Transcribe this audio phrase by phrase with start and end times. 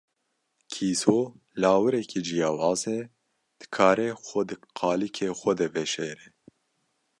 [0.71, 1.19] Kîso,
[1.61, 2.99] lawirekî ciyawaz e,
[3.59, 6.27] dikare xwe di qalikê xwe de veşêre.